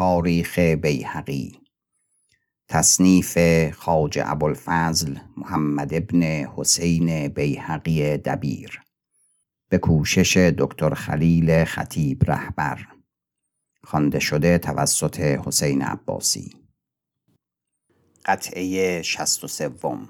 [0.00, 1.60] تاریخ بیهقی.
[2.68, 3.38] تصنیف
[3.74, 8.82] خواجه ابوالفضل محمد ابن حسین بیهقی دبیر.
[9.68, 12.86] به کوشش دکتر خلیل خطیب رهبر.
[13.84, 16.56] خوانده شده توسط حسین عباسی.
[18.24, 20.08] قطعه شست و سوم.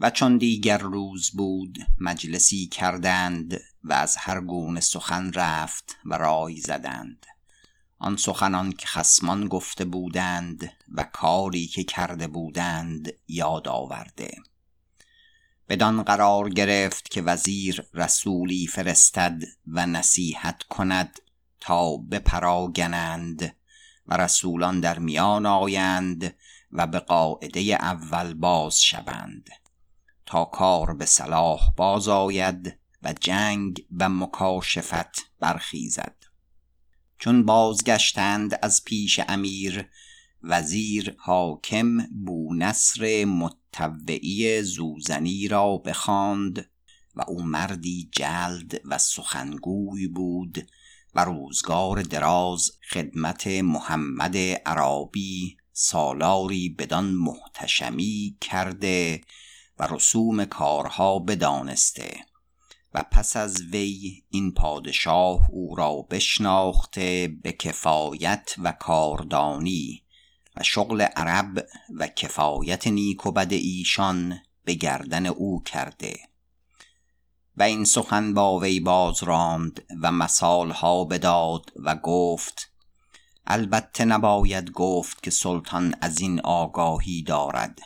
[0.00, 6.56] و چون دیگر روز بود مجلسی کردند و از هر گونه سخن رفت و رای
[6.56, 7.26] زدند.
[8.02, 14.36] آن سخنان که خسمان گفته بودند و کاری که کرده بودند یاد آورده.
[15.68, 21.20] بدان قرار گرفت که وزیر رسولی فرستد و نصیحت کند
[21.60, 23.56] تا بپراگنند
[24.06, 26.34] و رسولان در میان آیند
[26.72, 29.50] و به قاعده اول باز شوند.
[30.26, 36.21] تا کار به صلاح باز آید و جنگ و مکاشفت برخیزد.
[37.22, 39.88] چون بازگشتند از پیش امیر
[40.42, 46.70] وزیر حاکم بونصر متوعی زوزنی را بخواند
[47.14, 50.68] و او مردی جلد و سخنگوی بود
[51.14, 59.20] و روزگار دراز خدمت محمد عرابی سالاری بدان محتشمی کرده
[59.78, 62.31] و رسوم کارها بدانسته.
[62.94, 70.02] و پس از وی این پادشاه او را بشناخته به کفایت و کاردانی
[70.56, 76.16] و شغل عرب و کفایت نیک و بد ایشان به گردن او کرده.
[77.56, 82.72] و این سخن با وی باز راند و مثالها بداد و گفت
[83.46, 87.78] البته نباید گفت که سلطان از این آگاهی دارد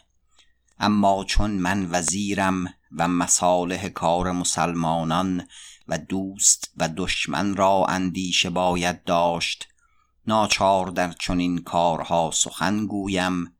[0.79, 5.48] اما چون من وزیرم و مصالح کار مسلمانان
[5.89, 9.69] و دوست و دشمن را اندیشه باید داشت.
[10.27, 13.57] ناچار در چنین کارها سخن گویم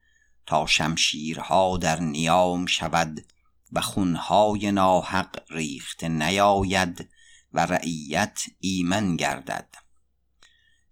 [0.47, 3.27] تا شمشیرها در نیام شود
[3.73, 7.09] و خونهای ناحق ریخت نیاید
[7.53, 9.75] و رعیت ایمن گردد.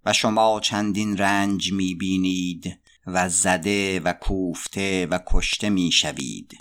[0.04, 6.60] و شما چندین رنج می‌بینید و زده و کوفته و کشته می‌شوید.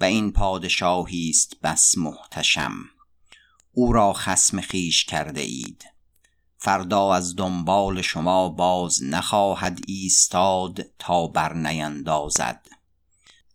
[0.00, 2.72] و این پادشاهی است بس محتشم.
[3.72, 5.84] او را خسم خیش کرده اید.
[6.58, 12.66] فردا از دنبال شما باز نخواهد ایستاد تا بر نیندازد.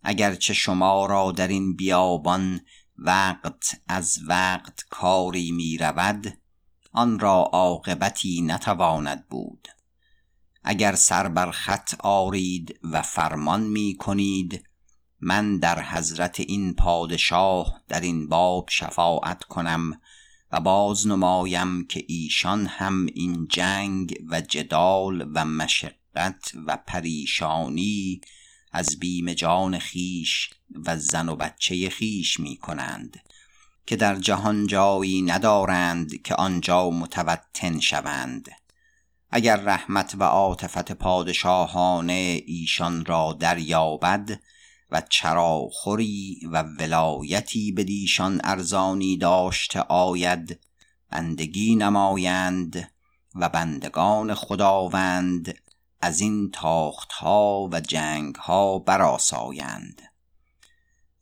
[0.02, 2.60] اگرچه شما را در این بیابان
[2.98, 6.38] وقت از وقت کاری می رود
[6.92, 9.68] آن را عاقبتی نتواند بود.
[10.64, 14.64] اگر سر بر خط آرید و فرمان می کنید
[15.20, 20.00] من در حضرت این پادشاه در این باب شفاعت کنم
[20.52, 28.20] و باز نمایم که ایشان هم این جنگ و جدال و مشقت و پریشانی
[28.72, 30.50] از بیم جان خیش
[30.86, 33.20] و زن و بچه خیش می کنند
[33.86, 38.48] که در جهان جایی ندارند که آنجا متوتن شوند.
[39.30, 44.40] اگر رحمت و عاطفت پادشاهانه ایشان را دریابد
[44.90, 50.60] و چراخوری و ولایتی بدیشان ارزانی داشته آید
[51.10, 52.90] بندگی نمایند
[53.34, 55.54] و بندگان خداوند
[56.00, 60.02] از این تاختها و جنگها براسایند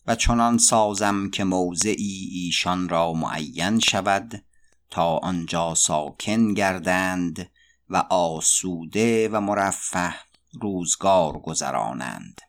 [0.07, 4.45] و چنان سازم که موضعی ایشان را معین شود
[4.91, 7.51] تا آنجا ساکن گردند
[7.89, 10.15] و آسوده و مرفه
[10.53, 12.41] روزگار گذرانند.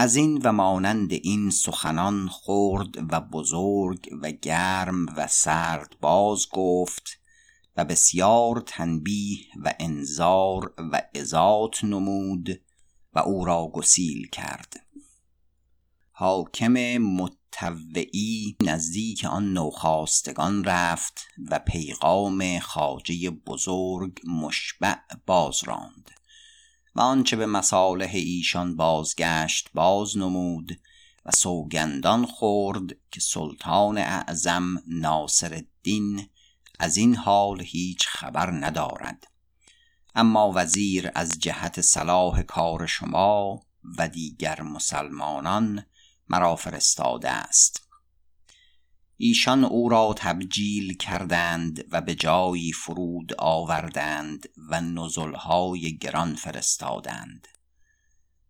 [0.00, 7.20] از این و مانند این سخنان خرد و بزرگ و گرم و سرد باز گفت
[7.76, 12.60] و بسیار تنبیه و انذار و ازات نمود
[13.12, 14.74] و او را گسیل کرد.
[16.12, 24.96] حاکم متوعی نزدیک آن نوخاستگان رفت و پیغام خاجه بزرگ مشبع
[25.26, 26.19] باز راند.
[26.94, 30.80] و آنچه به مصالح ایشان بازگشت باز نمود
[31.26, 36.28] و سوگندان خورد که سلطان اعظم ناصر الدین
[36.78, 39.26] از این حال هیچ خبر ندارد.
[40.14, 43.62] اما وزیر از جهت صلاح کار شما
[43.98, 45.86] و دیگر مسلمانان
[46.28, 47.89] مرا فرستاده است.
[49.22, 57.48] ایشان او را تبجیل کردند و به جایی فرود آوردند و نزلهای گران فرستادند.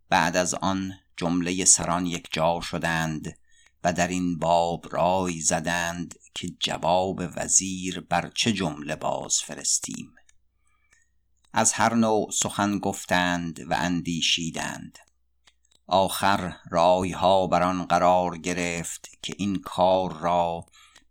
[0.08, 3.38] بعد از آن جمله سران یک جا شدند
[3.84, 10.14] و در این باب رای زدند که جواب وزیر بر چه جمله باز فرستیم.
[11.52, 14.98] از هر نوع سخن گفتند و اندیشیدند.
[15.90, 20.66] آخر رای ها بر آن قرار گرفت که این کار را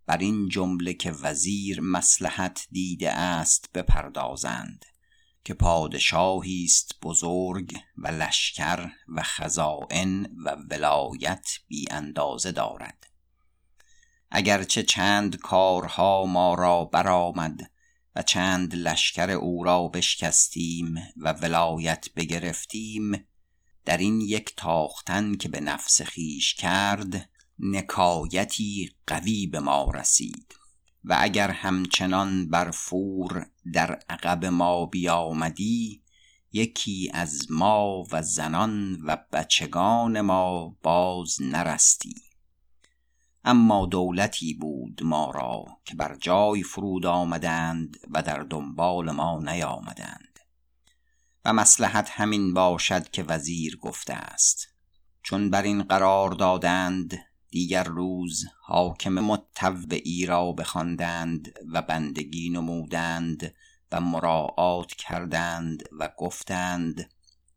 [0.06, 4.84] بر این جمله که وزیر مصلحت دیده است بپردازند
[5.44, 13.06] که پادشاهی است بزرگ و لشکر و خزائن و ولایت بی اندازه دارد.
[14.30, 17.70] اگرچه چند کارها ما را برآمد
[18.16, 23.29] و چند لشکر او را بشکستیم و ولایت بگرفتیم
[23.90, 30.54] در این یک تاختن که به نفس خیش کرد نکایتی قوی به ما رسید.
[31.04, 36.02] و اگر همچنان بر فور در عقب ما بیامدی
[36.52, 42.14] یکی از ما و زنان و بچگان ما باز نرستی.
[43.44, 50.29] اما دولتی بود ما را که بر جای فرود آمدند و در دنبال ما نیامدند.
[51.44, 54.68] و مسلحت همین باشد که وزیر گفته است.
[55.22, 57.18] چون بر این قرار دادند
[57.50, 63.54] دیگر روز حاکم متوعی را بخواندند و بندگی نمودند
[63.92, 67.10] و مراعات کردند و گفتند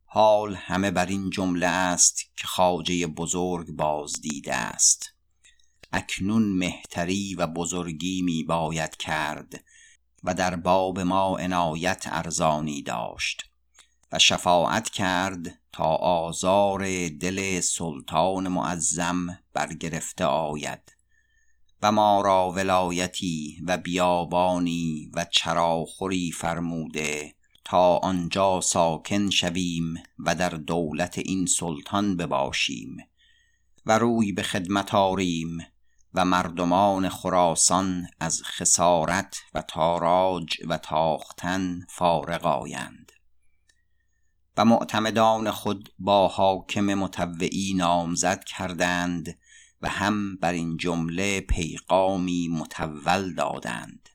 [0.06, 5.14] حال همه بر این جمله است که خاجه بزرگ باز دیده است.
[5.92, 9.64] اکنون مهتری و بزرگی می باید کرد
[10.24, 13.53] و در باب ما عنایت ارزانی داشت.
[14.14, 20.96] و شفاعت کرد تا آزار دل سلطان معظم برگرفته آید
[21.82, 30.50] و ما را ولایتی و بیابانی و چراخوری فرموده تا آنجا ساکن شویم و در
[30.50, 32.98] دولت این سلطان بباشیم
[33.86, 35.58] و روی به خدمت آریم
[36.14, 43.03] و مردمان خراسان از خسارت و تاراج و تاختن فارغ آیند.
[44.58, 49.40] و معتمدان خود با حاکم متوعی نامزد کردند
[49.82, 54.10] و هم بر این جمله پیغامی متول دادند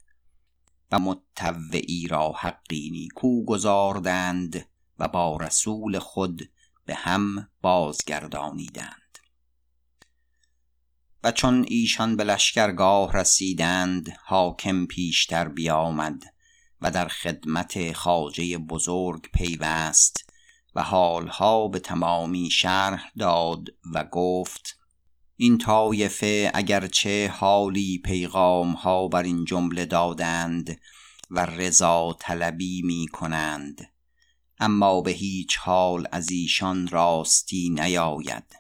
[0.93, 4.69] و متوعی را حقی نیکو گذاردند
[4.99, 6.51] و با رسول خود
[6.87, 9.19] به هم بازگردانیدند.
[11.25, 16.23] و چون ایشان به لشکرگاه رسیدند حاکم پیشتر بیامد
[16.81, 20.28] و در خدمت خاجه بزرگ پیوست
[20.75, 24.79] و حالها به تمامی شرح داد و گفت
[25.37, 30.81] این طایفه اگرچه حالی پیغام ها بر این جمله دادند
[31.31, 33.93] و رضا طلبی می کنند.
[34.61, 38.57] اما به هیچ حال از ایشان راستی نیاید.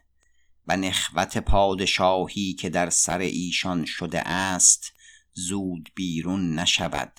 [0.66, 4.92] و نخوت پادشاهی که در سر ایشان شده است
[5.32, 7.12] زود بیرون نشود.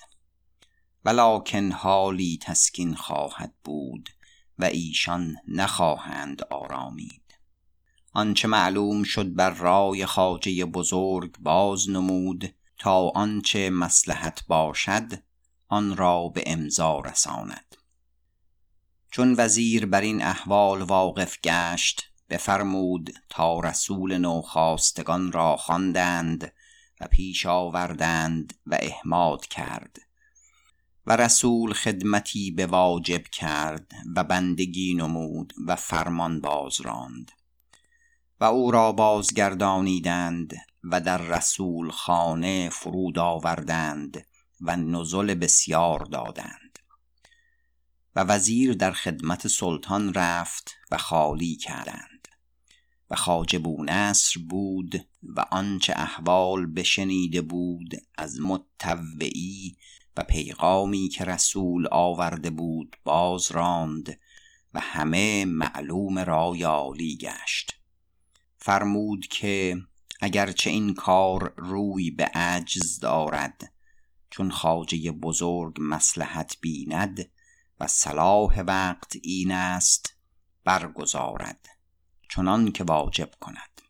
[1.04, 4.10] ولکن حالی تسکین خواهد بود.
[4.60, 7.22] و ایشان نخواهند آرامید.
[8.12, 15.22] آنچه معلوم شد بر رای خاجه بزرگ باز نمود تا آنچه مسلحت باشد
[15.68, 17.76] آن را به امضا رساند.
[19.10, 26.52] چون وزیر بر این احوال واقف گشت بفرمود تا رسول نوخاستگان را خواندند
[27.00, 30.09] و پیش آوردند و احماد کرد.
[31.06, 37.32] و رسول خدمتی به واجب کرد و بندگی نمود و فرمان باز راند.
[38.40, 40.54] و او را بازگردانیدند
[40.84, 44.26] و در رسول خانه فرود آوردند
[44.60, 46.78] و نزل بسیار دادند.
[48.16, 52.28] و وزیر در خدمت سلطان رفت و خالی کردند.
[53.10, 59.76] و خاجه بونصر بود و آنچه احوال بشنیده بود از متوعی
[60.22, 64.20] پیغامی که رسول آورده بود باز راند
[64.74, 67.80] و همه معلوم رای عالی گشت.
[68.58, 69.76] فرمود که
[70.20, 73.72] اگرچه این کار روی به عجز دارد
[74.30, 77.30] چون خاجه بزرگ مسلحت بیند
[77.80, 80.16] و صلاح وقت این است
[80.64, 81.68] برگزارد
[82.28, 83.80] چنان که واجب کند.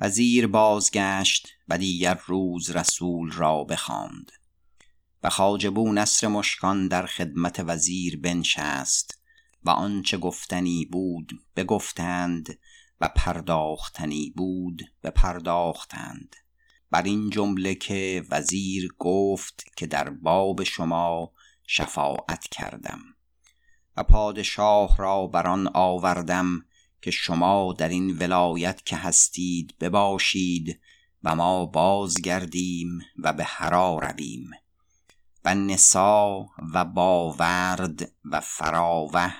[0.00, 4.32] وزیر بازگشت و دیگر روز رسول را بخواند.
[5.22, 9.22] و خاجبو نصر مشکان در خدمت وزیر بنشست
[9.64, 12.58] و آنچه گفتنی بود بگفتند
[13.00, 16.36] و پرداختنی بود به پرداختند
[16.90, 21.32] بر این جمله که وزیر گفت که در باب شما
[21.66, 23.00] شفاعت کردم
[23.96, 26.64] و پادشاه را بر آن آوردم
[27.02, 30.80] که شما در این ولایت که هستید بباشید
[31.22, 34.50] و ما بازگردیم و به هرا رویم.
[35.44, 39.32] و نسا و باورد و فراوه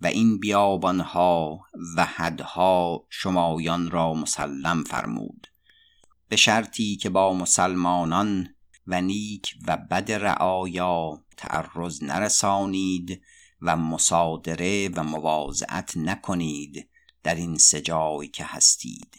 [0.00, 1.60] و این بیابانها
[1.96, 5.46] و حدها شمایان را مسلم فرمود.
[6.28, 8.54] به شرطی که با مسلمانان
[8.86, 13.22] و نیک و بد رعایا تعرض نرسانید
[13.62, 16.88] و مصادره و مواضعت نکنید
[17.22, 19.16] در این سجای که هستید.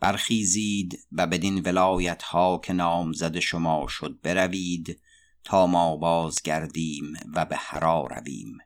[0.00, 5.00] برخیزید و بدین ولایت ها که نامزد شما شد بروید
[5.44, 8.58] تا ما بازگردیم و به هرا رویم.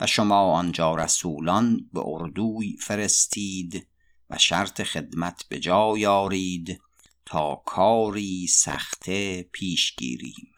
[0.00, 3.88] و شما آنجا رسولان به اردوی فرستید
[4.30, 6.80] و شرط خدمت به جا یارید
[7.26, 10.52] تا کاری سخته پیش گیریم.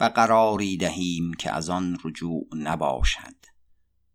[0.00, 3.34] و قراری دهیم که از آن رجوع نباشد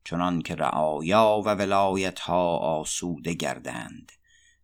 [0.04, 4.12] چنان که رعایا و ولایت ها آسوده گردند.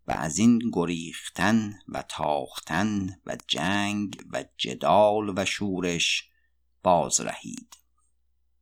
[0.10, 6.30] و از این گریختن و تاختن و جنگ و جدال و شورش
[6.84, 7.76] باز رهید.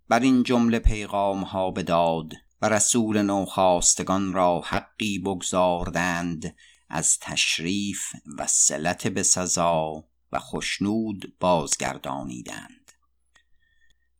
[0.10, 6.56] بر این جمله پیغام ها بداد و رسول نوخواستگان را حقی بگذاردند
[6.89, 8.01] از تشریف
[8.38, 12.92] و سلت به سزا و خشنود بازگردانیدند.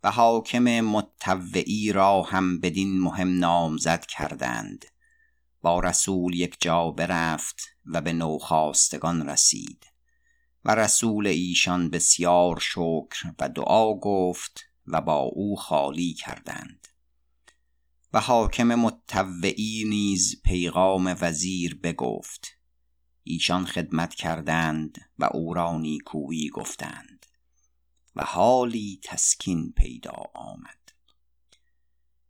[0.04, 4.86] و حاکم متوعی را هم بدین مهم نامزد کردند.
[5.62, 9.86] با رسول یک جا برفت و به نوخواستگان رسید.
[10.66, 16.88] و رسول ایشان بسیار شکر و دعا گفت و با او خالی کردند.
[18.14, 22.48] و حاکم متوعی نیز پیغام وزیر بگفت.
[23.24, 27.26] ایشان خدمت کردند و او را نیکویی گفتند.
[28.16, 30.92] و حالی تسکین پیدا آمد.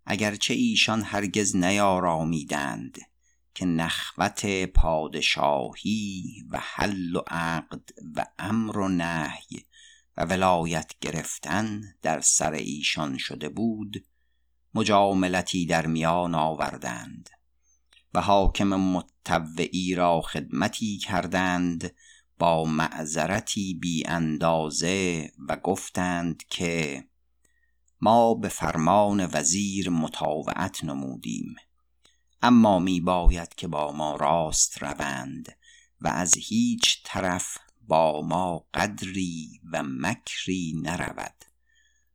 [0.05, 2.97] اگرچه ایشان هرگز نیارامیدند
[3.57, 9.65] که نخوت پادشاهی و حل و عقد و امر و نهی
[10.17, 14.05] و ولایت گرفتن در سر ایشان شده بود
[14.73, 17.29] مجاملتی در میان آوردند
[18.13, 21.95] و حاکم متوعی را خدمتی کردند
[22.39, 27.03] با معذرتی بی اندازه و گفتند که
[28.01, 31.55] ما به فرمان وزیر مطاوعت نمودیم.
[32.41, 35.57] اما می باید که با ما راست روند
[36.01, 41.45] و از هیچ طرف با ما قدری و مکری نرود.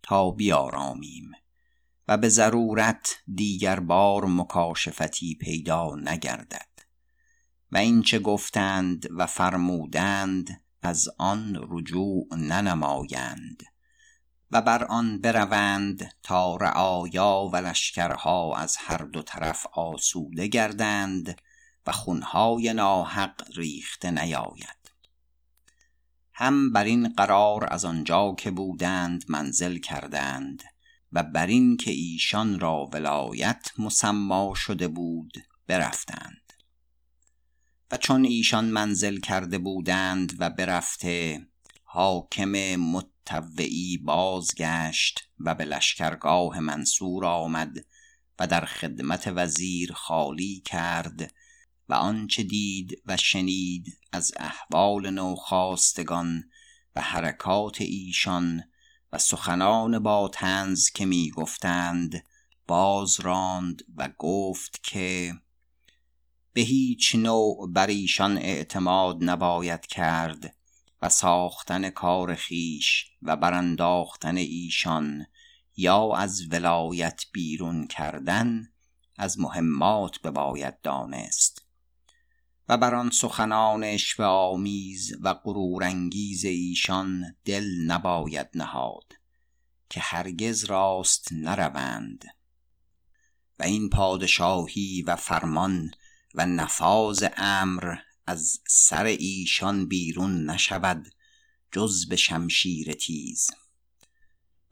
[0.03, 1.33] تا بیارامیم
[2.09, 6.69] و به ضرورت دیگر بار مکاشفتی پیدا نگردد.
[7.73, 13.63] و این چه گفتند و فرمودند از آن رجوع ننمایند.
[14.53, 21.41] و بر آن بروند تا رعایا و لشکرها از هر دو طرف آسوده گردند
[21.87, 24.93] و خونهای ناحق ریخته نیاید.
[26.33, 30.63] هم بر این قرار از آنجا که بودند منزل کردند
[31.13, 35.33] و بر این که ایشان را ولایت مسما شده بود
[35.67, 36.53] برفتند.
[37.91, 41.47] و چون ایشان منزل کرده بودند و برفته
[41.85, 42.53] حاکم
[43.23, 47.87] متوعی بازگشت و به لشکرگاه منصور آمد
[48.39, 51.35] و در خدمت وزیر خالی کرد
[51.89, 56.45] و آنچه دید و شنید از احوال نوخاستگان
[56.97, 58.63] و حرکات ایشان
[59.13, 62.25] و سخنان با تنز که می گفتند
[62.67, 65.35] باز راند و گفت که
[66.53, 70.57] به هیچ نوع بر ایشان اعتماد نباید کرد.
[71.03, 75.27] و ساختن کار خیش و برانداختن ایشان
[75.77, 78.69] یا از ولایت بیرون کردن
[79.19, 81.67] از مهمات بباید دانست.
[82.69, 89.13] و بر آن سخنان اشوه آمیز و غرورانگیز ایشان دل نباید نهاد
[89.91, 92.25] که هرگز راست نروند.
[93.59, 95.91] و این پادشاهی و فرمان
[96.35, 101.07] و نفاذ امر از سر ایشان بیرون نشود
[101.73, 103.51] جز به شمشیر تیز.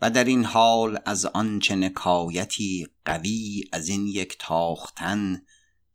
[0.01, 5.43] و در این حال از آنچه نکایتی قوی از این یک تاختن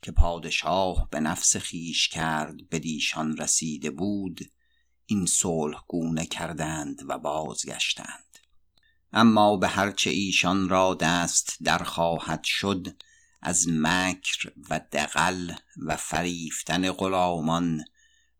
[0.01, 4.51] که پادشاه به نفس خیش کرد بدیشان رسیده بود
[5.05, 8.39] این صلح گونه کردند و بازگشتند.
[9.13, 12.87] اما به هرچه ایشان را دست در خواهد شد
[13.47, 15.53] از مکر و دقل
[15.85, 17.83] و فریفتن غلامان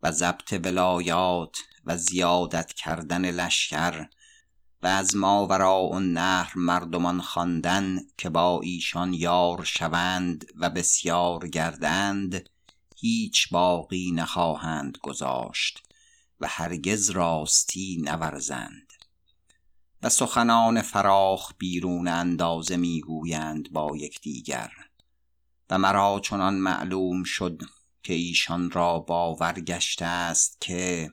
[0.02, 4.06] و ضبط ولایات و زیادت کردن لشکر
[4.82, 12.50] و از ما و نهر مردمان خواندن که با ایشان یار شوند و بسیار گردند
[12.96, 15.82] هیچ باقی نخواهند گذاشت
[16.40, 18.92] و هرگز راستی نورزند.
[20.02, 24.70] و سخنان فراخ بیرون اندازه می‌گویند با یکدیگر.
[25.70, 27.62] و مرا چنان معلوم شد
[28.02, 31.10] که ایشان را باور گشته است که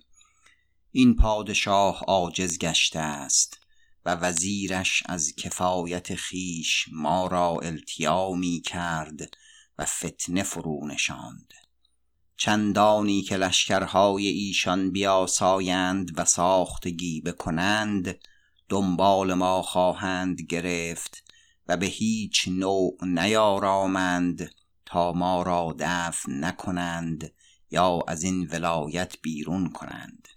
[0.91, 3.60] این پادشاه عاجز گشته است
[4.05, 9.38] و وزیرش از کفایت خیش ما را التیا می کرد
[9.77, 11.53] و فتنه فرو نشاند.
[12.38, 18.19] چندانی که لشکرهای ایشان بیاسایند و ساختگی بکنند
[18.69, 21.22] دنبال ما خواهند گرفت
[21.67, 24.51] و به هیچ نوع نیارامند
[24.86, 27.34] تا ما را دفن نکنند
[27.72, 30.27] یا از این ولایت بیرون کنند.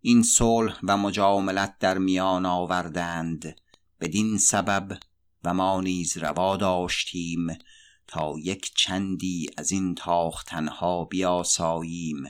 [0.00, 3.60] این صلح و مجاملت در میان آوردند.
[4.00, 4.98] بدین سبب
[5.44, 7.46] و ما نیز روا داشتیم
[8.06, 12.24] تا یک چندی از این تاختنها بیاساییم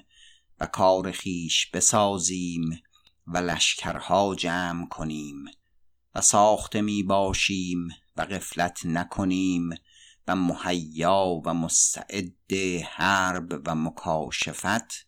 [0.60, 2.80] و کار خیش بسازیم
[3.26, 5.44] و لشکرها جمع کنیم.
[6.16, 9.70] و ساخته می باشیم و غفلت نکنیم
[10.28, 12.52] و مهیا و مستعد
[12.84, 15.06] حرب و مکاشفت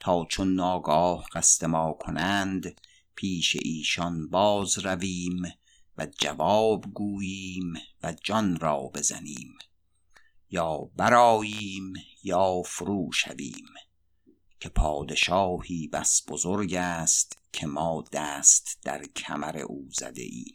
[0.00, 2.80] تا چون ناگاه قصد ما کنند
[3.14, 5.42] پیش ایشان باز رویم
[5.98, 9.54] و جواب گوییم و جان را بزنیم.
[10.50, 13.66] یا براییم یا فرو شویم.
[14.60, 20.52] که پادشاهی بس بزرگ است که ما دست در کمر او زده ایم.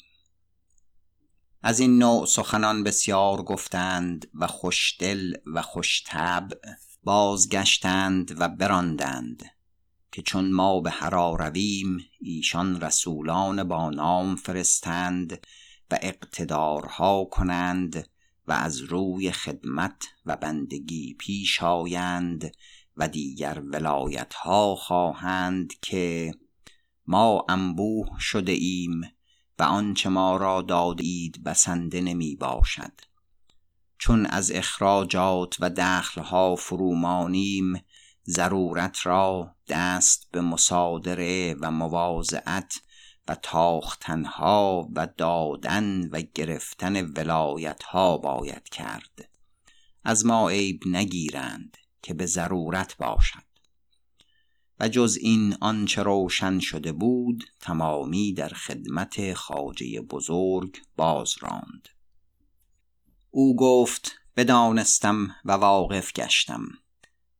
[1.63, 6.57] از این نوع سخنان بسیار گفتند و خوشدل و خوشطبع
[7.03, 9.43] بازگشتند و براندند
[10.11, 15.47] که چون ما به هرا رویم ایشان رسولان با نام فرستند
[15.91, 18.09] و اقتدارها کنند
[18.47, 22.55] و از روی خدمت و بندگی پیش آیند
[22.97, 26.33] و دیگر ولایت ها خواهند که
[27.07, 29.01] ما انبوه شده ایم
[29.59, 32.91] و آنچه ما را دادید بسنده نمی باشد.
[33.97, 37.73] چون از اخراجات و دخلها فرومانیم
[38.27, 42.81] ضرورت را دست به مصادره و مواضعت
[43.27, 49.29] و تاختنها و دادن و گرفتن ولایتها باید کرد.
[50.03, 51.77] از ما عیب نگیرند.
[52.01, 53.43] که به ضرورت باشد.
[54.79, 61.89] و جز این آنچه روشن شده بود تمامی در خدمت خاجه بزرگ باز راند
[63.31, 66.65] او گفت بدانستم و واقف گشتم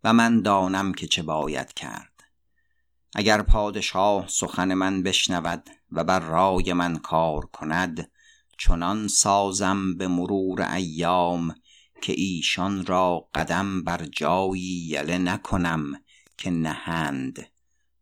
[0.03, 2.23] و من دانم که چه باید کرد.
[3.15, 8.11] اگر پادشاه سخن من بشنود و بر رای من کار کند
[8.57, 11.55] چنان سازم به مرور ایام
[12.01, 15.93] که ایشان را قدم بر جایی یله نکنم
[16.37, 17.51] که نهند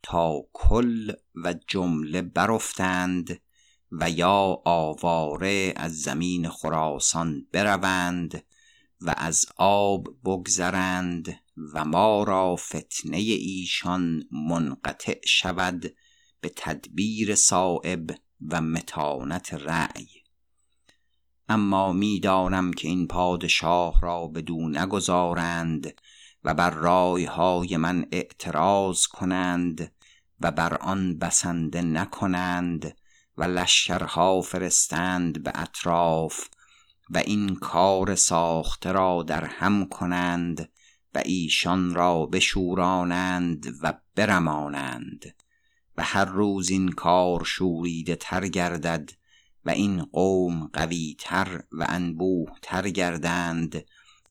[0.03, 3.41] تا کل و جمله برفتند
[3.91, 8.43] و یا آواره از زمین خراسان بروند
[9.01, 11.39] و از آب بگذرند
[11.73, 15.95] و ما را فتنه ایشان منقطع شود
[16.41, 18.11] به تدبیر صائب
[18.49, 20.18] و متانت رأی.
[21.49, 25.93] اما می‌دانم که این پادشاه را بدو نگذارند
[26.43, 29.91] و بر رایهای من اعتراض کنند
[30.39, 32.97] و بر آن بسنده نکنند
[33.37, 36.47] و لشکرها فرستند به اطراف
[37.09, 40.69] و این کار ساخته را در هم کنند
[41.15, 45.35] و ایشان را بشورانند و برمانند
[45.97, 49.18] و هر روز این کار شوریده تر گردد
[49.65, 53.85] و این قوم قوی تر و انبوه تر گردند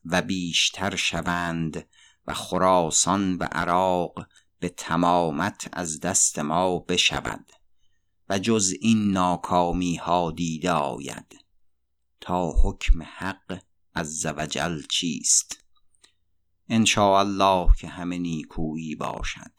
[0.05, 1.87] و بیشتر شوند
[2.27, 4.27] و خراسان و عراق
[4.61, 7.53] به تمامت از دست ما بشود
[8.29, 11.45] و جز این ناکامی ها دیده آید
[12.21, 13.63] تا حکم حق
[13.95, 15.65] از زوجل چیست؟
[16.69, 19.58] ان الله که همه نیکویی باشد.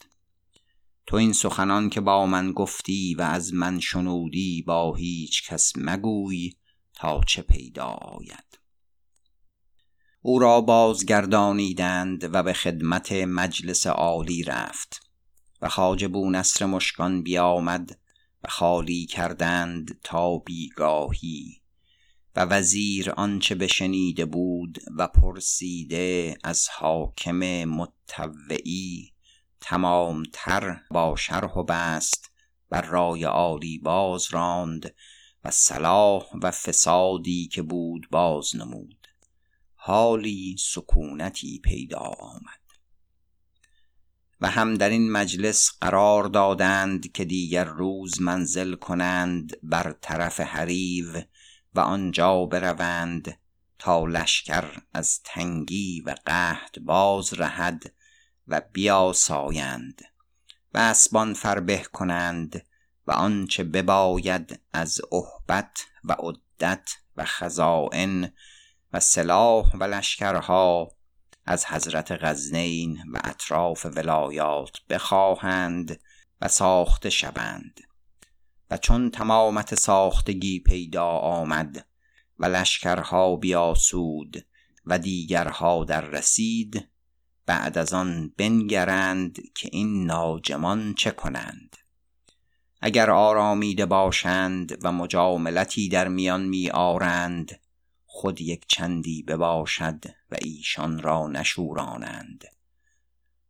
[1.10, 6.54] تو این سخنان که با من گفتی و از من شنودی با هیچ کس مگوی
[6.94, 8.60] تا چه پیدا آید.
[10.22, 15.02] او را بازگردانیدند و به خدمت مجلس عالی رفت
[15.62, 18.00] و خواجه نصر مشکان بیامد
[18.44, 21.62] و خالی کردند تا بیگاهی
[22.36, 29.14] و وزیر آنچه بشنیده بود و پرسیده از حاکم متوعی
[29.62, 32.32] تمامتر با شرح و بست
[32.70, 34.96] بر رای عالی باز راند
[35.44, 39.08] و صلاح و فسادی که بود باز نمود.
[39.76, 42.60] حالی سکونتی پیدا آمد.
[44.42, 51.24] و هم در این مجلس قرار دادند که دیگر روز منزل کنند بر طرف حریو
[51.74, 53.40] و آنجا بروند
[53.80, 57.94] تا لشکر از تنگی و قحط باز رهد
[58.50, 60.02] و بیاسایند
[60.74, 62.66] و اسبان فربه کنند
[63.08, 68.34] و آنچه بباید از احبت و عدت و خزائن
[68.94, 70.92] و سلاح و لشکرها
[71.46, 76.00] از حضرت غزنین و اطراف ولایات بخواهند
[76.42, 77.80] و ساخته شوند.
[78.72, 81.88] و چون تمامت ساختگی پیدا آمد
[82.40, 84.46] و لشکرها بیاسود
[84.86, 86.90] و دیگرها در رسید
[87.50, 91.78] بعد از آن بنگرند که این ناجمان چه کنند.
[92.82, 97.60] اگر آرامیده باشند و مجاملتی در میان می آرند
[98.06, 102.46] خود یک چندی بباشد و ایشان را نشورانند.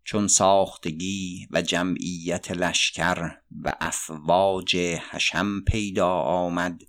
[0.04, 3.32] چون ساختگی و جمعیت لشکر
[3.64, 4.76] و افواج
[5.12, 6.82] حشم پیدا آمد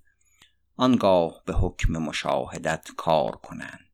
[0.77, 3.90] آنگاه به حکم مشاهدت کار کنند.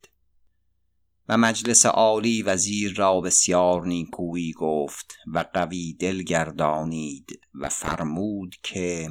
[1.29, 9.11] و مجلس عالی وزیر را بسیار نیکویی گفت و قوی دل گردانید و فرمود که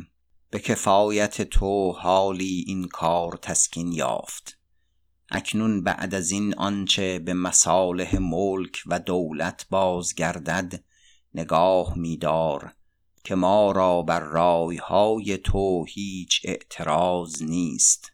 [0.50, 4.60] به کفایت تو حالی این کار تسکین یافت.
[5.32, 10.84] اکنون بعد از این آنچه به مصالح ملک و دولت بازگردد
[11.34, 12.74] نگاه میدار
[13.24, 18.12] که ما را بر رایهای تو هیچ اعتراض نیست.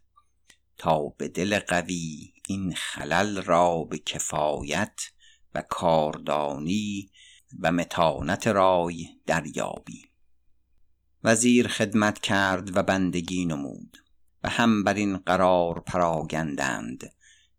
[0.78, 5.02] تا به دل قوی این خلل را به کفایت
[5.56, 7.12] و کاردانی
[7.60, 10.12] و متانت رای دریابی.
[11.24, 13.98] وزیر خدمت کرد و بندگی نمود
[14.44, 17.14] و هم بر این قرار پراگندند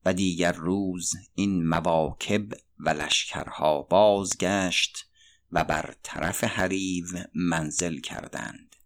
[0.04, 2.44] و دیگر روز این مواکب
[2.78, 5.06] و لشکرها بازگشت
[5.52, 8.76] و بر طرف حریو منزل کردند.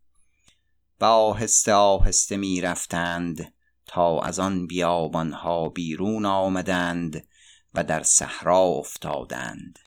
[1.01, 3.53] و آهسته آهسته می رفتند
[3.87, 7.27] تا از آن بیابانها بیرون آمدند
[7.75, 9.79] و در صحرا افتادند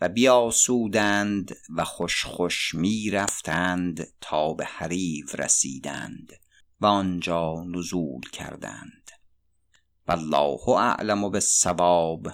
[0.00, 6.32] و بیاسودند و خوش خوش می رفتند تا به حریو رسیدند
[6.80, 9.10] و آنجا نزول کردند.
[10.08, 12.28] والله اعلم بالصواب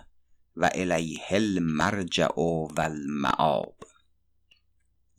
[0.57, 3.77] و الیه المرجع و المعاب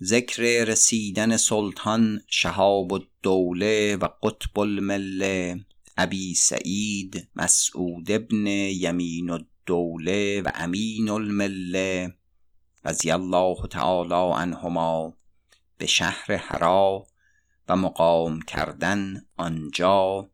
[0.03, 5.65] ذکر رسیدن سلطان شهاب الدوله و قطب المله
[5.97, 12.13] ابی سعید مسعود ابن یمین الدوله و امین المله
[12.85, 15.13] رضی الله تعالی عنهما
[15.77, 17.07] به شهر حرا
[17.67, 20.29] و مقام کردن آنجا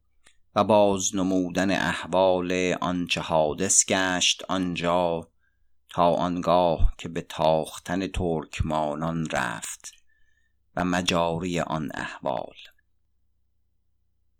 [0.56, 5.30] و باز نمودن احوال آنچه حادث گشت آنجا
[5.98, 9.92] تا آنگاه که به تاختن ترکمانان رفت
[10.76, 12.56] و مجاری آن احوال.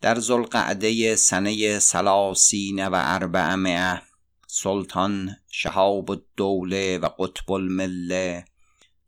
[0.02, 4.02] در زلقعده سنه سلاسین و اربعمعه
[4.48, 8.46] سلطان شهاب الدوله و قطب المله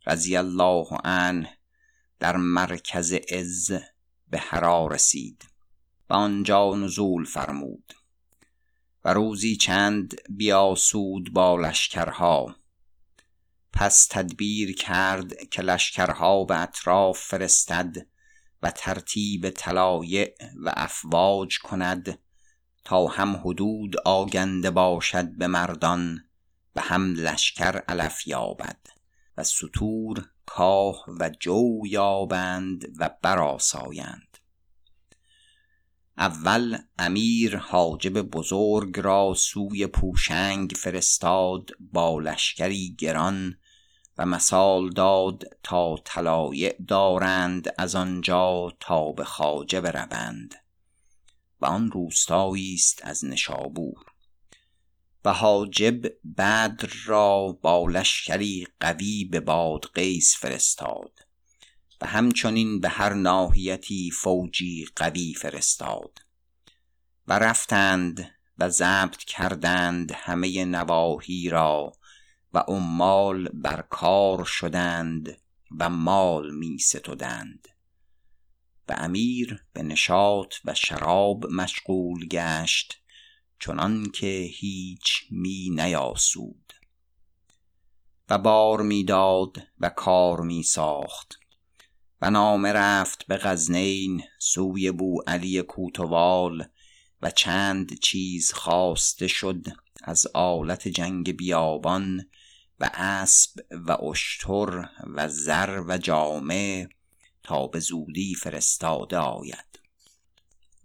[0.07, 1.57] رضی الله عنه
[2.19, 3.71] در مرکز عز
[4.29, 5.45] به حرا رسید
[6.09, 7.93] و آنجا نزول فرمود.
[9.05, 12.55] و روزی چند بیاسود با لشکرها.
[13.73, 17.95] پس تدبیر کرد که لشکرها به اطراف فرستد
[18.61, 22.19] و ترتیب طلایع و افواج کند
[22.85, 26.23] تا هم حدود آگنده باشد به مردان
[26.75, 28.79] و هم لشکر علف یابد
[29.37, 34.28] و سطور کاه و جو یابند و براسایند
[36.19, 43.57] اول امیر حاجب بزرگ را سوی پوشنگ فرستاد با لشکری گران
[44.17, 50.55] و مثال داد تا طلایع دارند از آنجا تا به خواجه بروند
[51.61, 54.05] و آن روستایی است از نشابور.
[55.25, 56.01] و حاجب
[56.37, 61.28] بدر را با لشکری قوی به بادغیس فرستاد.
[62.01, 66.19] و همچنین به هر ناحیتی فوجی قوی فرستاد
[67.27, 71.91] و رفتند و ضبط کردند همه نواحی را
[72.53, 75.37] و عمال بر کار شدند
[75.79, 77.67] و مال می ستودند
[78.89, 83.01] و امیر به نشاط و شراب مشغول گشت
[83.59, 86.73] چنان که هیچ می نیاسود.
[88.29, 91.38] و بار می‌داد و کار می ساخت
[92.21, 96.67] و نامه رفت به غزنین سوی بو علی کوتوال
[97.21, 99.65] و چند چیز خواسته شد
[100.03, 102.25] از آلت جنگ بیابان
[102.79, 106.89] و اسب و اشتر و زر و جامه
[107.43, 109.79] تا به زودی فرستاده آید.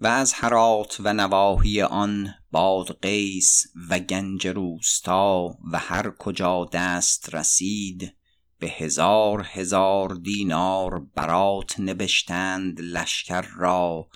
[0.01, 8.17] و از هرات و نواحی آن بادغیس و گنج روستا و هر کجا دست رسید
[8.59, 14.09] به هزار هزار دینار برات نبشتند لشکر را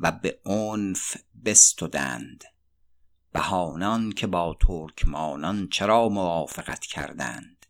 [0.00, 2.44] و به عنف بستدند
[3.32, 7.66] بهانان که با ترکمانان چرا موافقت کردند.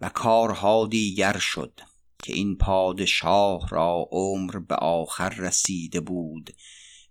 [0.00, 1.80] و کارها دیگر شد
[2.22, 6.56] که این پادشاه را عمر به آخر رسیده بود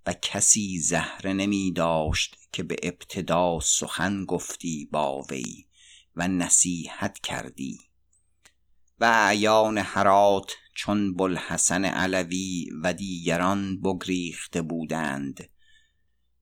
[0.05, 5.65] و کسی زهره نمی داشت که به ابتدا سخن گفتی با وی
[6.15, 7.79] و نصیحت کردی.
[9.03, 15.49] و اعیان حرات چون بلحسن علوی و دیگران بگریخته بودند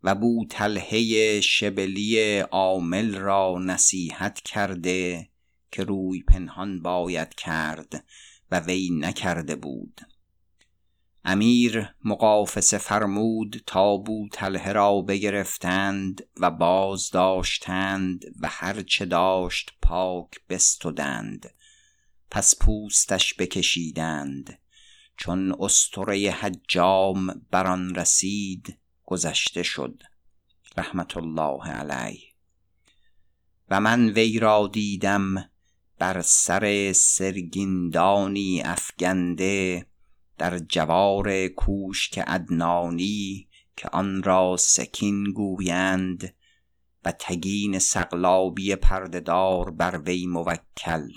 [0.04, 5.30] و بو تلهه شبلی عامل را نصیحت کرده
[5.72, 8.06] که روی پنهان باید کرد
[8.52, 10.02] و وی نکرده بود.
[11.26, 20.30] امیر مقافسه فرمود تا بو تله را بگرفتند و باز داشتند و هرچه داشت پاک
[20.50, 21.54] بستدند.
[22.32, 24.60] پس پوستش بکشیدند.
[25.18, 30.04] چون استره حجام بران رسید گذشته شد.
[30.78, 32.22] رحمت الله علیه.
[33.70, 35.50] و من وی را دیدم
[36.00, 39.86] بر سر سرگیندانی افگنده
[40.38, 46.36] در جوار کوشک ادنانی که آن را سکین گویند
[47.06, 51.08] و تگین سقلابی پردهدار بر وی موکل.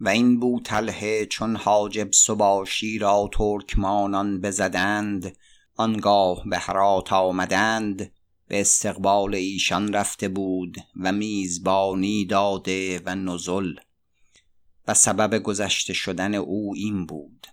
[0.00, 5.36] و این بوطلحه چون حاجب سباشی را ترکمانان بزدند
[5.76, 8.12] آنگاه به هرات آمدند
[8.48, 13.74] به استقبال ایشان رفته بود و میزبانی داده و نزل
[14.88, 17.46] و سبب گذشته شدن او این بود.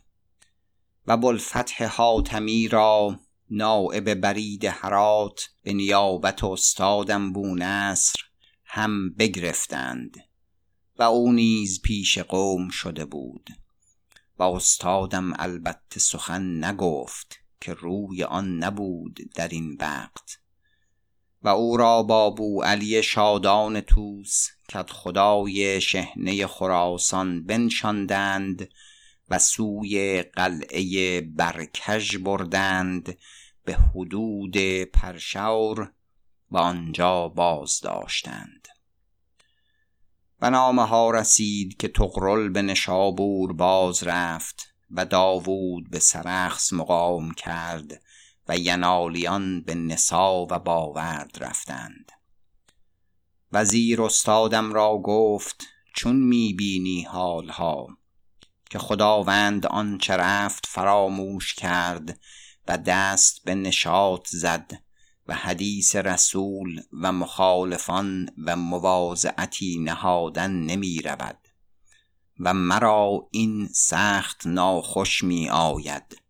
[1.07, 8.19] و بلفتح حاتمی را نائب برید هرات به نیابت استادم بونصر
[8.65, 10.17] هم بگرفتند.
[11.01, 13.49] و او نیز پیش قوم شده بود.
[14.39, 20.39] و استادم البته سخن نگفت که روی آن نبود در این وقت.
[21.43, 28.69] و او را با علی شادان توس کد خدای شهنه خراسان بنشاندند
[29.29, 33.17] و سوی قلعه برکژ بردند
[33.65, 35.93] به حدود پرشور
[36.51, 38.67] و آنجا باز داشتند
[40.41, 47.31] و نامه ها رسید که تغرل به نشابور باز رفت و داوود به سرخس مقام
[47.31, 48.01] کرد
[48.47, 52.11] و ینالیان به نسا و باورد رفتند.
[53.51, 57.87] وزیر استادم را گفت چون می‌بینی حالها
[58.69, 62.19] که خداوند آنچه رفت فراموش کرد
[62.67, 64.71] و دست به نشاط زد
[65.31, 71.37] و حدیث رسول و مخالفان و مواضعتی نهادن نمی رود.
[72.39, 76.21] و مرا این سخت ناخوش می آید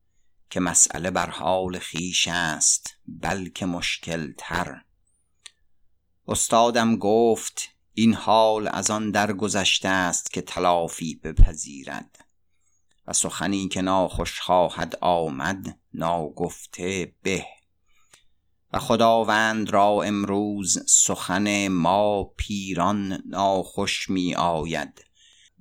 [0.50, 4.82] که مسئله بر حال خیش است بلکه مشکل تر.
[6.28, 12.26] استادم گفت این حال از آن درگذشته است که تلافی بپذیرد.
[13.08, 17.46] و سخنی که ناخوش خواهد آمد ناگفته به.
[18.74, 25.06] و خداوند را امروز سخن ما پیران ناخوش می آید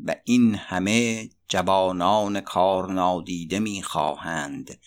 [0.05, 4.81] و این همه جوانان کار نادیده می خواهند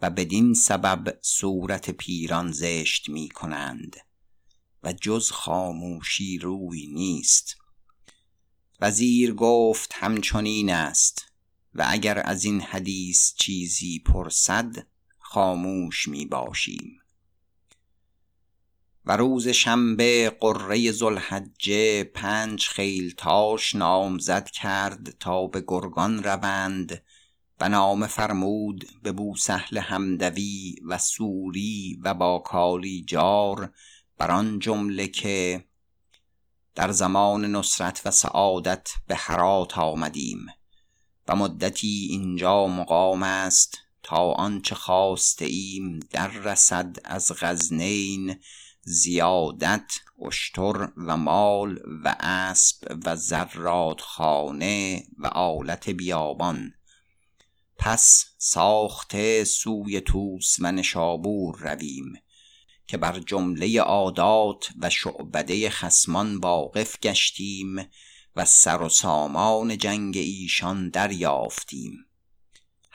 [0.00, 3.96] و بدین سبب صورت پیران زشت می کنند
[4.82, 7.56] و جز خاموشی روی نیست.
[8.80, 11.24] وزیر گفت همچنین است
[11.74, 14.86] و اگر از این حدیث چیزی پرسد
[15.18, 17.00] خاموش می باشیم.
[19.06, 27.02] و روز شنبه قره ذوالحجه پنج خیلتاش نامزد کرد تا به گرگان روند
[27.60, 32.42] و نامه فرمود به بوسهل حمدوی و سوری و با
[33.06, 33.70] جار
[34.18, 35.64] بر آن جمله که
[36.74, 40.46] در زمان نصرت و سعادت به هرات آمدیم
[41.28, 48.36] و مدتی اینجا مقام است تا آنچه خواسته ایم در رسد از غزنین
[48.86, 49.92] زیادت
[50.26, 56.72] اشتر و مال و اسب و زراد خانه و آلت بیابان.
[57.78, 62.12] پس ساخته سوی توس و نشابور رویم
[62.86, 67.76] که بر جمله عادات و شعبده خسمان واقف گشتیم
[68.36, 71.92] و سر و سامان جنگ ایشان دریافتیم.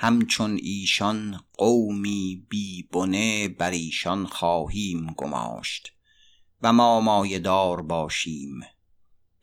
[0.02, 5.94] همچون ایشان قومی بی بنه بر ایشان خواهیم گماشت
[6.62, 8.60] و ما مایدار باشیم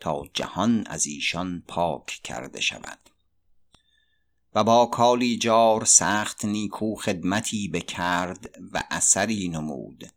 [0.00, 2.98] تا جهان از ایشان پاک کرده شود.
[4.54, 10.10] و با کالیجار سخت نیکو خدمتی بکرد و اثری نمود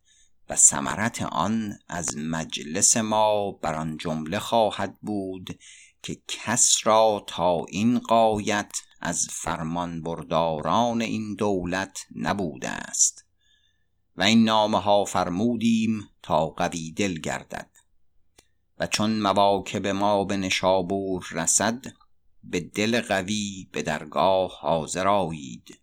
[0.49, 5.59] و ثمرت آن از مجلس ما بر آن جمله خواهد بود
[6.03, 8.71] که کس را تا این قایت
[9.01, 13.25] از فرمان برداران این دولت نبوده است
[14.15, 17.69] و این نامه ها فرمودیم تا قوی دل گردد.
[18.79, 21.85] و چون مواکب ما به نشابور رسد
[22.43, 25.79] به دل قوی به درگاه حاضر آیید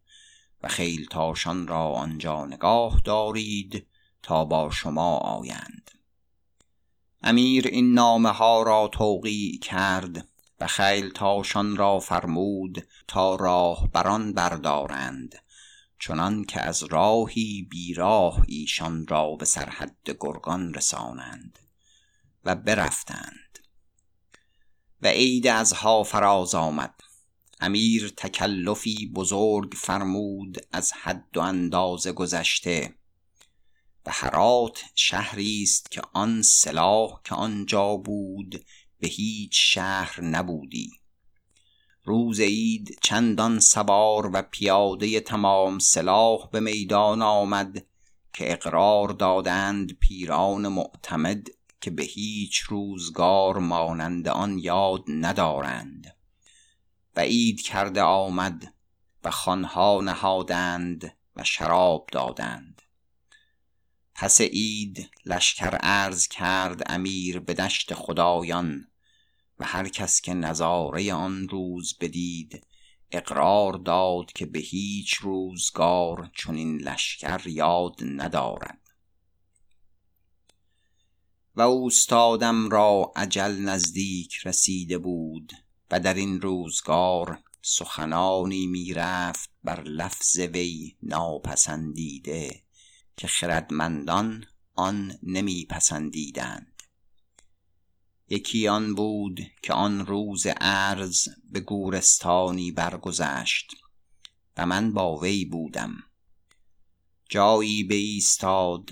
[0.62, 3.87] و خیلتاشان را آنجا نگاه دارید
[4.22, 5.90] تا با شما آیند.
[7.22, 10.29] امیر این نامه ها را توقیع کرد
[10.60, 15.34] و خیلتاشان را فرمود تا راه بران بردارند
[15.98, 21.58] چنان که از راهی بیراه ایشان را به سرحد گرگان رسانند
[22.44, 23.58] و برفتند.
[25.02, 26.94] و عید از ها فراز آمد.
[27.60, 32.94] امیر تکلفی بزرگ فرمود از حد و اندازه گذشته.
[34.06, 38.64] و هرات شهری است که آن سلاح که آنجا بود
[38.98, 40.90] به هیچ شهر نبودی.
[42.04, 47.87] روز عید چندان سوار و پیاده تمام سلاح به میدان آمد
[48.32, 51.48] که اقرار دادند پیران معتمد
[51.80, 56.16] که به هیچ روزگار مانند آن یاد ندارند.
[57.16, 58.74] و عید کرده آمد
[59.24, 62.75] و خانها نهادند و شراب دادند.
[64.18, 68.87] پس عید لشکر عرض کرد امیر به دشت خدایان
[69.59, 72.66] و هر کس که نظاره آن روز بدید
[73.11, 78.81] اقرار داد که به هیچ روزگار چنین لشکر یاد ندارد.
[81.55, 85.52] و اوستادم را عجل نزدیک رسیده بود
[85.90, 92.65] و در این روزگار سخنانی می‌رفت بر لفظ وی ناپسندیده.
[93.16, 96.83] که خردمندان آن نمیپسندیدند.
[98.29, 103.74] یکی آن بود که آن روز عرض به گورستانی برگذشت
[104.57, 105.96] و من با وی بودم.
[107.29, 108.90] جایی بایستاد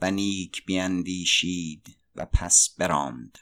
[0.00, 3.38] و نیک بیندیشید و پس براند.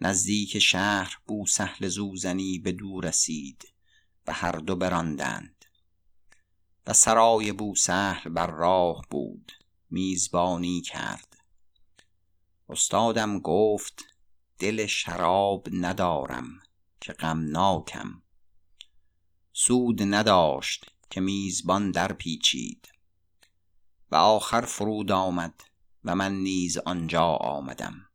[0.00, 3.72] نزدیک شهر بوسهل زوزنی به دور رسید
[4.26, 5.57] و هر دو براندند.
[6.88, 9.52] و سرای بوسهل بر راه بود
[9.90, 11.36] میزبانی کرد.
[12.68, 14.04] استادم گفت
[14.58, 16.48] دل شراب ندارم
[17.00, 18.22] که غمناکم.
[19.52, 22.88] سود نداشت که میزبان در پیچید.
[24.10, 25.60] و آخر فرود آمد
[26.04, 28.08] و من نیز آنجا آمدم.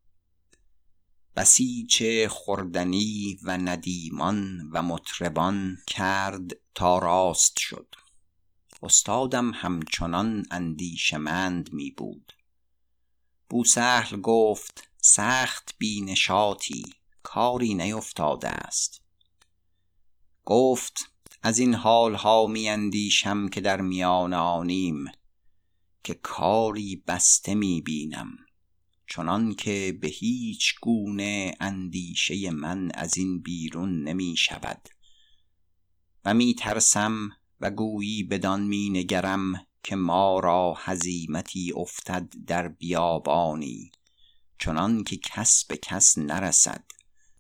[1.36, 7.95] بسیچ خوردنی و ندیمان و مطربان کرد تا راست شد.
[8.84, 12.34] استادم همچنان اندیشمند می بود
[13.50, 16.84] بوسهل گفت سخت بینشاطی
[17.24, 19.02] کاری نیفتاده است.
[20.46, 21.12] گفت
[21.43, 25.06] از این حالها می اندیشم که در میان آنیم
[26.04, 28.38] که کاری بسته می بینم
[29.08, 34.89] چنان که به هیچ گونه اندیشه من از این بیرون نمی شود
[36.26, 37.30] و می ترسم
[37.63, 43.91] و گویی بدان می نگرم که ما را هزیمتی افتد در بیابانی
[44.60, 46.84] چنان که کس به کس نرسد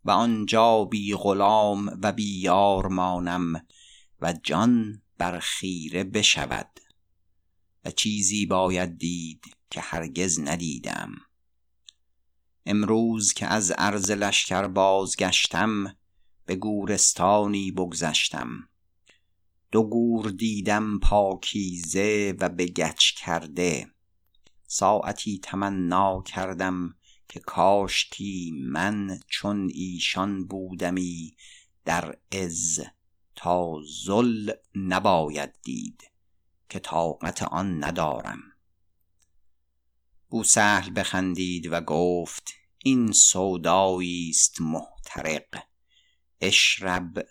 [0.05, 3.65] و آنجا بی غلام و بی یار مانم
[4.21, 6.79] و جان بر خیره بشود.
[7.85, 11.15] و چیزی باید دید که هرگز ندیدم.
[12.65, 15.95] امروز که از عرض لشکر بازگشتم
[16.45, 18.69] به گورستانی بگذشتم.
[19.73, 23.87] دو گور دیدم پاکیزه و به گچ کرده.
[24.67, 26.95] ساعتی تمنا کردم
[27.27, 31.35] که کاشکی من چون ایشان بودمی
[31.85, 32.79] در عز
[33.35, 36.11] تا ذل نباید دید
[36.69, 38.41] که طاقت آن ندارم.
[40.29, 45.63] بوسهل بخندید و گفت این سودایی است محترق.
[46.41, 47.25] اشرب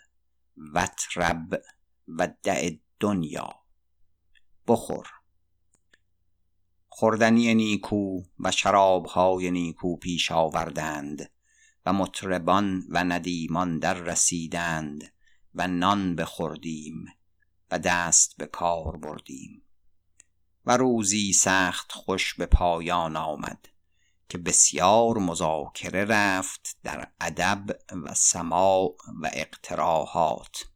[2.19, 3.49] و دع دنیا.
[4.67, 5.07] بخور.
[6.89, 11.31] خوردنی نیکو و شرابهای نیکو پیش آوردند
[11.87, 15.13] و مطربان و ندیمان در رسیدند
[15.55, 17.05] و نان بخوردیم
[17.71, 19.63] و دست به کار بردیم.
[20.67, 23.69] و روزی سخت خوش به پایان آمد
[24.29, 27.65] که بسیار مذاکره رفت در ادب
[28.05, 30.72] و سماع و اقتراحات.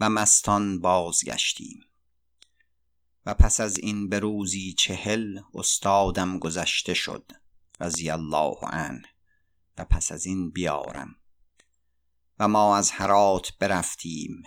[0.00, 1.80] و مستان بازگشتیم.
[3.26, 7.32] و پس از این به روزی چهل استادم گذشته شد
[7.80, 9.02] رضی الله عنه
[9.78, 11.14] و پس از این بیارم.
[12.38, 14.42] و ما از هرات برفتیم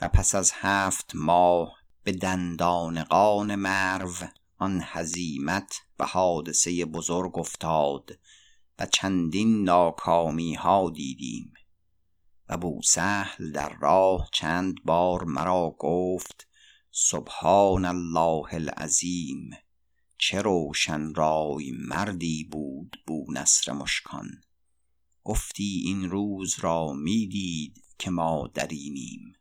[0.00, 4.14] و پس از هفت ماه به دندانقان مرو
[4.56, 8.18] آن هزیمت و حادثه بزرگ افتاد
[8.78, 11.54] و چندین ناکامی ها دیدیم.
[12.50, 16.48] و بوسهل در راه چند بار مرا گفت
[16.90, 19.50] سبحان الله العظیم
[20.18, 24.30] چه روشن رای مردی بود بو نصر مشکان.
[25.24, 29.32] گفتی این روز را می‌دید که ما درینیم.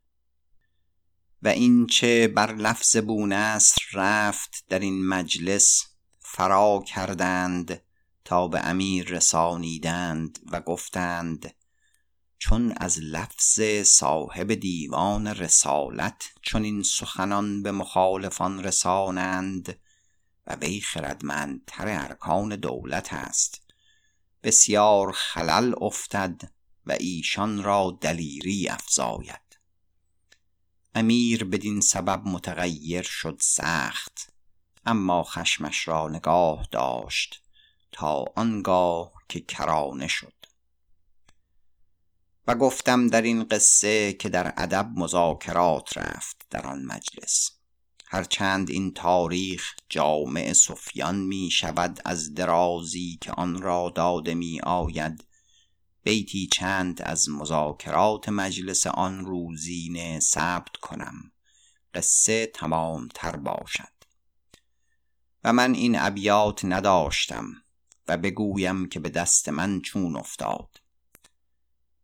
[1.42, 5.86] و این چه بر لفظ بونصر رفت در این مجلس
[6.20, 7.82] فرا کردند
[8.26, 11.54] تا به امیر رسانیدند و گفتند
[12.40, 19.80] چون از لفظ صاحب دیوان رسالت این سخنان به مخالفان رسانند
[20.48, 23.62] و وی خردمندتر ارکان دولت است.
[24.44, 26.52] بسیار خلل افتد
[26.86, 29.60] و ایشان را دلیری افزاید.
[30.96, 34.34] امیر بدین سبب متغیر شد سخت
[34.86, 37.44] اما خشمش را نگاه داشت
[37.92, 40.39] تا آنگاه که کرانه شد.
[42.50, 47.52] و گفتم در این قصه که در ادب مذاکرات رفت در آن مجلس.
[48.06, 55.26] هرچند این تاریخ جامع سفیان می شود از درازی که آن را داده می آید
[56.04, 61.32] بیتی چند از مذاکرات مجلس آن روزینه ثبت کنم.
[61.94, 63.94] قصه تمام تر باشد.
[65.44, 67.46] و من این ابیات نداشتم
[68.08, 70.89] و بگویم که به دست من چون افتاد.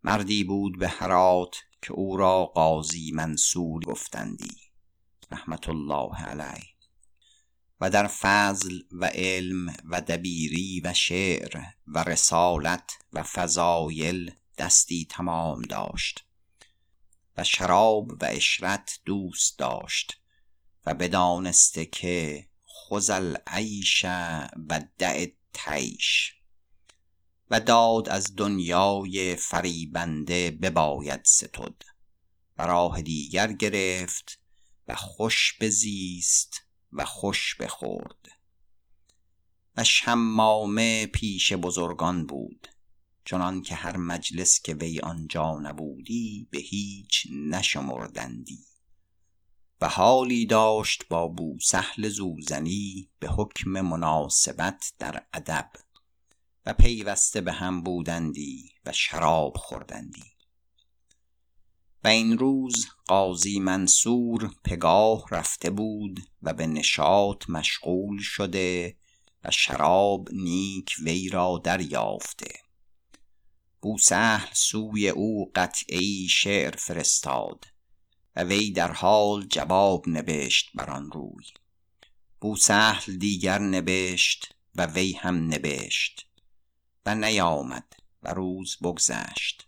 [0.06, 4.58] مردی بود به هرات که او را قاضی منصور گفتندی
[5.32, 6.76] رحمت الله علیه.
[7.82, 15.62] و در فضل و علم و دبیری و شعر و رسالت و فضایل دستی تمام
[15.62, 16.26] داشت
[17.38, 20.22] و شراب و اشرت دوست داشت
[20.86, 24.06] و بدانسته که خزل عیش
[24.70, 26.35] و دع تیش
[27.50, 31.76] و داد از دنیای فریبنده بباید ستد.
[32.58, 34.40] و راه دیگر گرفت
[34.88, 38.28] و خوش بزیست و خوش بخورد.
[39.78, 42.68] و شمامه پیش بزرگان بود
[43.26, 48.66] چنان که هر مجلس که وی آنجا نبودی به هیچ نشمردندی.
[49.82, 55.72] و حالی داشت با بوسهل زوزنی به حکم مناسبت در ادب.
[56.66, 60.36] و پیوسته به هم بودندی و شراب خوردندی.
[62.04, 68.96] و این روز قاضی منصور پگاه رفته بود و به نشاط مشغول شده
[69.44, 72.54] و شراب نیک وی را دریافته.
[73.82, 77.66] بوسهل سوی او قطعی شعر فرستاد
[78.36, 81.46] و وی در حال جواب نوشت بر آن روی.
[82.42, 86.25] بوسهل دیگر نوشت و وی هم نوشت
[87.06, 87.94] و نیامد
[88.24, 89.68] و روز بگذشت.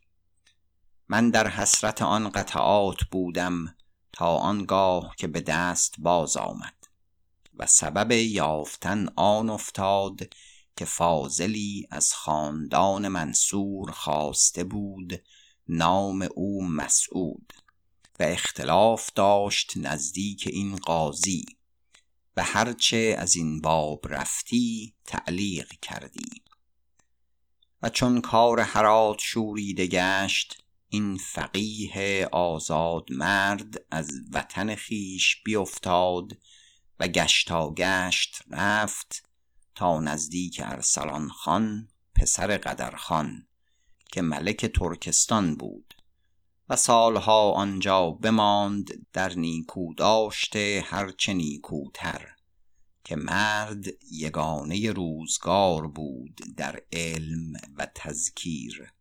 [1.08, 3.76] من در حسرت آن قطعات بودم
[4.14, 6.88] تا آنگاه که به دست باز آمد
[7.54, 10.20] و سبب یافتن آن افتاد
[10.76, 15.24] که فاضلی از خاندان منصور خواسته بود
[15.68, 17.54] نام او مسعود
[18.20, 21.46] و اختلاف داشت نزدیک این قاضی
[22.38, 26.47] و هرچه از این باب رفتی تعلیق کردی.
[27.82, 36.38] و چون کار حرات شوریده گشت این فقیه آزاد مرد از وطن خیش بیفتاد
[37.00, 39.30] و گشتا گشت رفت
[39.76, 43.48] تا نزدیک ارسلان خان پسر قدرخان
[44.12, 45.94] که ملک ترکستان بود.
[46.70, 52.37] و سالها آنجا بماند در نیکو داشته هرچه نیکوتر.
[53.08, 58.94] که مرد یگانه روزگار بود در علم و تذکیر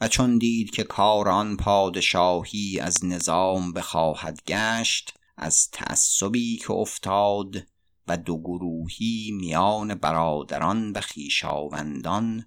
[0.00, 7.66] و چون دید که کار آن پادشاهی از نظام بخواهد گشت از تعصبی که افتاد
[8.08, 12.46] و دو گروهی میان برادران و خویشاوندان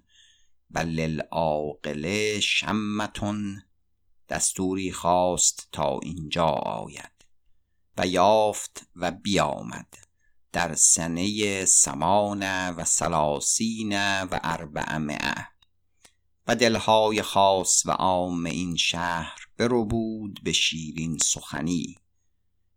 [0.70, 3.62] و للعاقله شمتون
[4.28, 7.26] دستوری خواست تا اینجا آید
[7.98, 10.01] و یافت و بیامد.
[10.52, 15.34] در سنه سمان و سلاسین و اربعمعه
[16.48, 21.96] و دلهای خاص و عام این شهر برو بود به شیرین سخنی.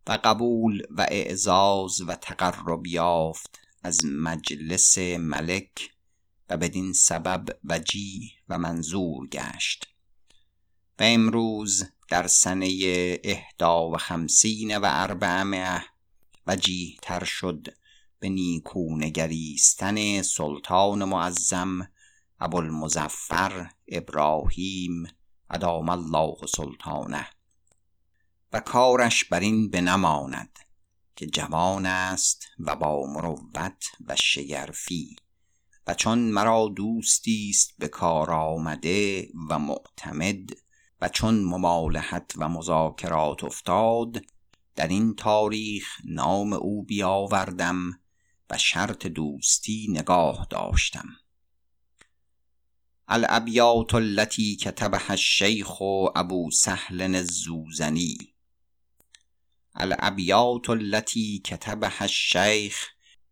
[0.08, 5.90] و قبول و اعزاز و تقرب یافت از مجلس ملک
[6.50, 9.88] و بدین سبب وجی و منظور گشت.
[11.00, 12.70] و امروز در سنه
[13.24, 15.82] اهدا و خمسین و اربعمه
[16.48, 17.68] وجیه تر شد
[18.20, 21.88] به نیکو نگریستن سلطان معظم
[22.40, 25.08] ابوالمظفر ابراهیم
[25.50, 27.28] ادام الله سلطانه.
[28.54, 30.60] و کارش بر این بنماند
[31.16, 35.16] که جوان است و با مروت و شگرفی
[35.88, 40.50] و چون مرا دوستی است به کار آمده و معتمد
[41.02, 44.22] و چون ممالحت و مذاکرات افتاد
[44.76, 48.00] در این تاریخ نام او بیاوردم
[48.50, 51.10] و شرط دوستی نگاه داشتم.
[53.08, 55.82] الابیات التي كتبها الشیخ
[56.16, 58.18] ابو سهل الزوزنی.
[59.76, 62.86] الابیات التي كتبها الشیخ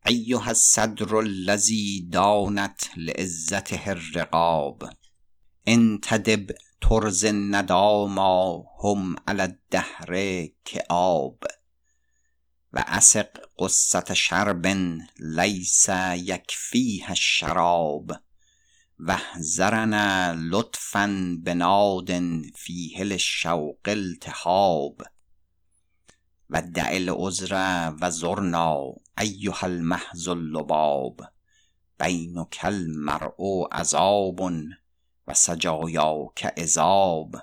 [0.05, 4.89] ایها الصدر الذي دانت لعزته الرقاب.
[5.67, 6.51] انتدب
[6.89, 11.43] ترز النداما هم على الدهر کعاب
[12.73, 13.27] و اسق
[13.57, 14.67] قصة شرب
[15.19, 18.11] لیس یکفیها الشراب.
[18.99, 22.11] واحذرنا لطفا بناد
[22.55, 25.01] فیه للشوق التهاب
[26.49, 27.53] و دع العذر
[28.01, 31.19] و زرنا ایها المحض اللباب.
[31.99, 34.39] بینک المرء عذاب.
[35.27, 37.35] و سجایاک عذاب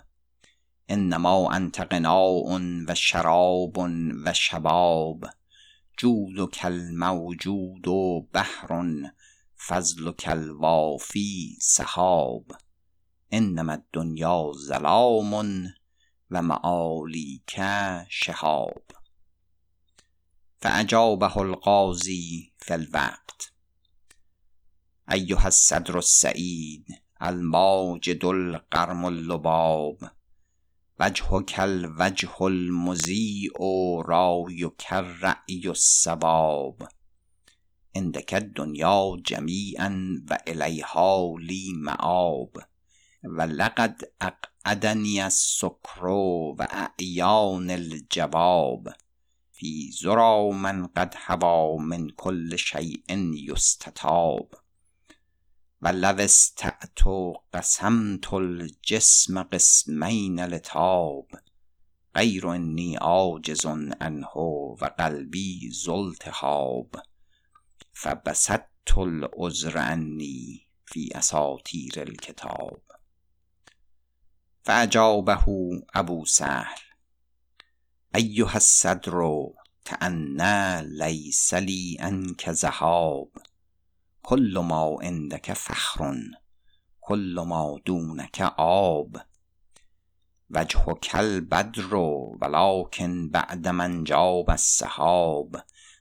[0.89, 3.78] انما انت غناء و شراب
[4.24, 5.24] و شباب
[5.97, 7.85] جودک الموجود
[8.33, 8.83] بحر
[9.57, 12.53] فضلک الوافی سحاب
[13.31, 15.35] انما الدنیا ظلام
[16.31, 17.61] و معالیک
[18.09, 18.83] شهاب
[20.62, 23.53] فاجابه القاضی فی الوقت
[25.09, 29.97] ایها الصدر السعید الماجد القرم اللباب.
[31.01, 33.59] وجهک الوجه المضیء
[34.07, 36.89] رایک الرأی الصواب
[37.95, 42.51] عندک الدنیا جمیعا و الیها لی مآب.
[43.25, 48.89] و لقد اقعدنی السکر و اعیان الجواب.
[49.53, 53.16] فی ذری من قد هوی من کل شیء
[53.49, 54.60] یستطاب
[55.83, 57.03] و لو استطعت
[57.53, 61.26] قسمت الجسم قسمین لطاب
[62.14, 63.66] غیر انی عاجز
[64.01, 64.37] عنه
[64.81, 67.03] و قلبی ذو التهاب
[67.93, 72.83] فبسطت العذر عنی فی اساطیر الکتاب
[74.62, 75.45] فاجابه
[75.95, 76.81] ابو سهل
[78.14, 79.20] ایها الصدر
[79.85, 83.31] تعنی لیس لی عنک ذهاب
[84.23, 86.14] کل ما عندک فخر
[87.01, 89.16] کل ما دونک عاب
[90.51, 95.57] وجهک البدر ولکن بعد ما انجاب السحاب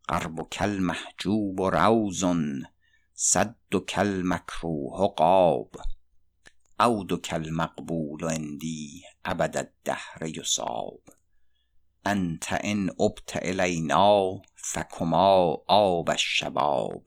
[0.10, 2.26] غربک المحجوب روض
[3.14, 5.72] صدک المکروه غاب
[6.80, 11.02] عودک المقبول عندی ابد الدهر یصاب
[12.06, 17.04] انت ان عبت الینا فکما آب الشباب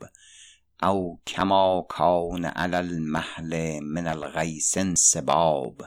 [0.82, 5.82] او کما کان علی المحل من الغیث انصباب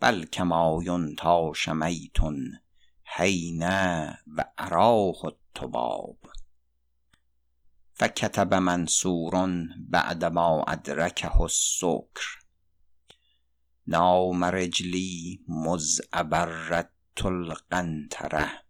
[0.00, 2.16] بل کما ینتاش میت
[3.16, 3.62] حین
[4.26, 6.18] و اراه الطباب
[7.94, 9.48] فکتب منصور
[9.88, 12.38] بعد ما ادرکه السکر
[13.86, 18.66] نام رجلی مذ ابرت القنطره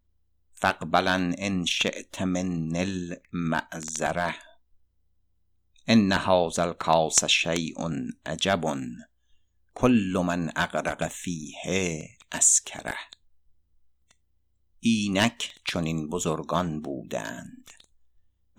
[0.52, 4.34] فاقبلا ان شیت منی المعذره.
[5.88, 7.88] ان هذا الکاس شیء
[8.26, 8.64] عجب
[9.74, 12.96] کل من اغرق فیه اسکره
[14.80, 17.70] اینک چنین بزرگان بودند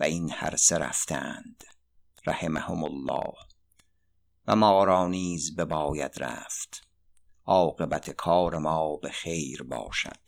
[0.00, 1.64] و این هر سه رفتند.
[2.26, 3.34] رحمهم الله.
[4.46, 6.88] و ما را نیز بباید رفت.
[7.44, 10.20] عاقبت کار ما به خیر باشد.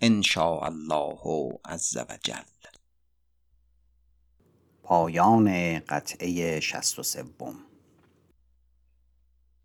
[0.00, 1.20] ان شاء الله
[1.64, 2.59] عز و جل.
[4.90, 7.54] پایان قطعه شست و سوم.